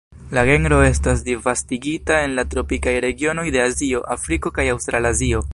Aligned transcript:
La 0.35 0.43
genro 0.45 0.79
estas 0.85 1.21
disvastigita 1.27 2.17
en 2.29 2.35
la 2.41 2.47
tropikaj 2.55 2.97
regionoj 3.09 3.47
de 3.57 3.65
Azio, 3.69 4.05
Afriko 4.19 4.57
kaj 4.61 4.71
Aŭstralazio. 4.77 5.49